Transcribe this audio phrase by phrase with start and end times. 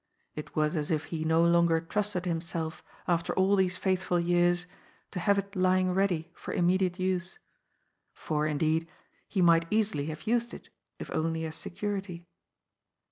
[0.33, 4.65] It was as if he no longer trusted him self, after all these faithful years,
[5.11, 7.37] to have it lying ready for immediate use.
[8.11, 8.87] For, indeed,
[9.27, 12.25] he might easily have used it, if only as Becurity.